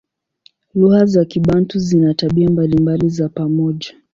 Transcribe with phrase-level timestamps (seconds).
[0.75, 3.93] Lugha za Kibantu zina tabia mbalimbali za pamoja.